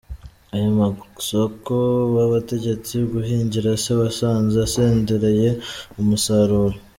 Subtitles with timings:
[0.55, 1.73] Ayo masoko
[2.15, 5.49] wabategetse guhingira se wasanze asendereye
[6.01, 6.77] umusaruro?